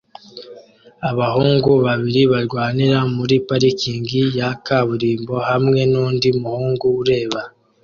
Abahungu 1.09 1.71
babiri 1.85 2.21
barwanira 2.31 2.97
muri 3.15 3.35
parikingi 3.47 4.21
ya 4.39 4.49
kaburimbo 4.65 5.35
hamwe 5.49 5.79
nundi 5.91 6.27
muhungu 6.41 6.85
ureba 7.01 7.41